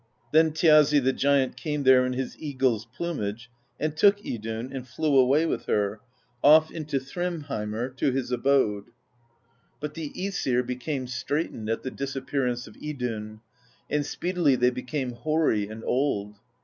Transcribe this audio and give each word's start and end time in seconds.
Then 0.31 0.49
Thjazi 0.49 0.97
the 0.99 1.13
giant 1.13 1.55
came 1.55 1.83
there 1.83 2.07
in 2.07 2.13
his 2.13 2.35
eagle's 2.39 2.87
plumage 2.87 3.51
and 3.79 3.95
took 3.95 4.17
Idunn 4.25 4.71
and 4.75 4.87
flew 4.87 5.15
away 5.15 5.45
with 5.45 5.67
her, 5.67 5.99
off 6.43 6.71
into 6.71 6.97
Thrymheimr 6.97 7.95
to 7.97 8.11
his 8.11 8.31
abode. 8.31 8.85
THE 8.85 8.89
POESY 8.89 8.97
OF 8.97 9.13
SKALDS 9.13 9.81
91 9.81 9.81
But 9.81 9.93
the 9.93 10.13
^sir 10.31 10.65
became 10.65 11.05
straitened 11.05 11.69
at 11.69 11.83
the 11.83 11.91
disappearance 11.91 12.65
of 12.65 12.77
Idunn, 12.77 13.41
and 13.91 14.03
speedily 14.03 14.55
they 14.55 14.71
became 14.71 15.11
hoary 15.11 15.67
and 15.67 15.83
old. 15.83 16.39